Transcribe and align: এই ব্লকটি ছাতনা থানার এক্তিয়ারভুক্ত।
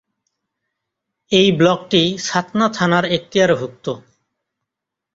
এই 1.31 1.47
ব্লকটি 1.51 2.01
ছাতনা 2.25 2.67
থানার 2.73 3.05
এক্তিয়ারভুক্ত। 3.07 3.85